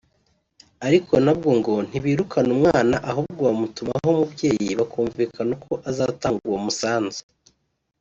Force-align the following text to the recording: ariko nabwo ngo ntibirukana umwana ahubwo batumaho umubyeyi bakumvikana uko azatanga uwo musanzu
ariko 0.87 1.13
nabwo 1.25 1.49
ngo 1.59 1.73
ntibirukana 1.87 2.49
umwana 2.55 2.95
ahubwo 3.09 3.43
batumaho 3.59 4.07
umubyeyi 4.13 4.69
bakumvikana 4.79 5.51
uko 5.57 5.73
azatanga 5.89 6.41
uwo 6.47 6.59
musanzu 6.65 7.21